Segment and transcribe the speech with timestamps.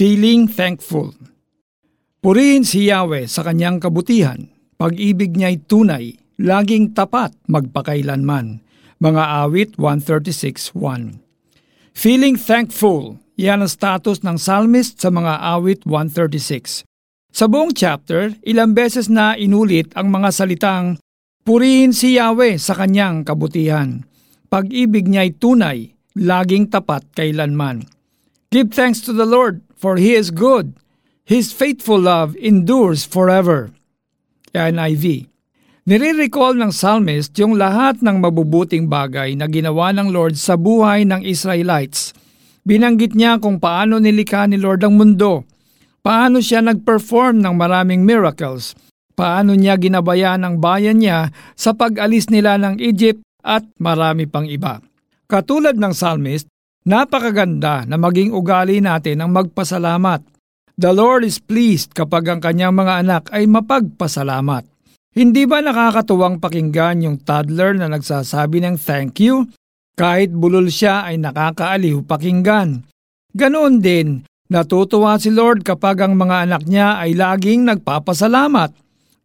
[0.00, 1.12] Feeling Thankful
[2.24, 4.48] Purihin si Yahweh sa kanyang kabutihan.
[4.80, 8.64] Pag-ibig niya'y tunay, laging tapat magpakailanman.
[8.96, 11.20] Mga awit 136.1
[11.92, 16.88] Feeling thankful, yan ang status ng psalmist sa mga awit 136.
[17.28, 20.96] Sa buong chapter, ilang beses na inulit ang mga salitang
[21.44, 24.00] Purihin si Yahweh sa kanyang kabutihan.
[24.48, 27.99] Pag-ibig niya'y tunay, laging tapat kailanman.
[28.50, 30.74] Give thanks to the Lord for He is good.
[31.22, 33.70] His faithful love endures forever.
[34.50, 35.30] NIV.
[35.86, 41.22] Nire-recall ng psalmist yung lahat ng mabubuting bagay na ginawa ng Lord sa buhay ng
[41.22, 42.10] Israelites.
[42.66, 45.46] Binanggit niya kung paano nilikha ni Lord ang mundo,
[46.02, 48.74] paano siya nag-perform ng maraming miracles,
[49.14, 54.82] paano niya ginabayan ang bayan niya sa pag-alis nila ng Egypt at marami pang iba.
[55.30, 60.24] Katulad ng psalmist, Napakaganda na maging ugali natin ang magpasalamat.
[60.80, 64.64] The Lord is pleased kapag ang kanyang mga anak ay mapagpasalamat.
[65.12, 69.44] Hindi ba nakakatuwang pakinggan yung toddler na nagsasabi ng thank you?
[69.92, 72.88] Kahit bulol siya ay nakakaaliw pakinggan.
[73.36, 78.72] Ganoon din, natutuwa si Lord kapag ang mga anak niya ay laging nagpapasalamat.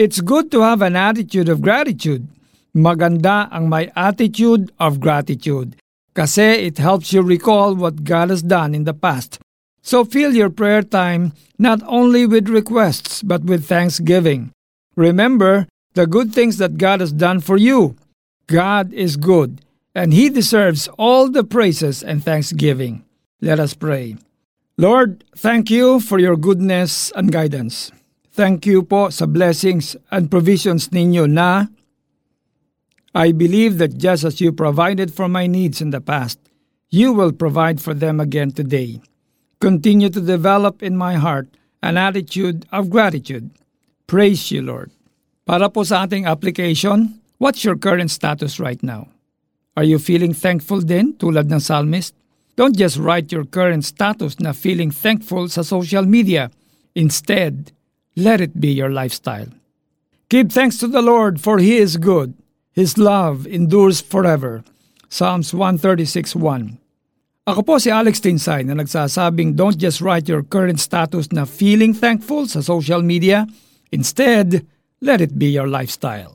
[0.00, 2.24] It's good to have an attitude of gratitude.
[2.72, 5.76] Maganda ang may attitude of gratitude
[6.14, 9.40] kasi it helps you recall what God has done in the past.
[9.82, 14.52] So fill your prayer time not only with requests but with thanksgiving.
[14.94, 17.96] Remember the good things that God has done for you.
[18.46, 19.60] God is good
[19.94, 23.04] and He deserves all the praises and thanksgiving.
[23.40, 24.16] Let us pray.
[24.78, 27.92] Lord, thank you for your goodness and guidance.
[28.32, 31.68] Thank you po sa blessings and provisions ninyo na
[33.14, 36.38] I believe that just as you provided for my needs in the past,
[36.88, 39.00] you will provide for them again today.
[39.60, 41.48] Continue to develop in my heart
[41.82, 43.50] an attitude of gratitude.
[44.06, 44.90] Praise you, Lord.
[45.44, 49.08] Para po sa ating application, what's your current status right now?
[49.76, 52.16] Are you feeling thankful din tulad ng psalmist?
[52.56, 56.48] Don't just write your current status na feeling thankful sa social media.
[56.96, 57.72] Instead,
[58.16, 59.48] let it be your lifestyle.
[60.28, 62.36] Give thanks to the Lord for He is good
[62.72, 64.64] His love endures forever.
[65.08, 66.80] Psalms 136.1
[67.42, 71.90] Ako po si Alex Tinsay na nagsasabing don't just write your current status na feeling
[71.90, 73.50] thankful sa social media.
[73.90, 74.62] Instead,
[75.02, 76.30] let it be your lifestyle.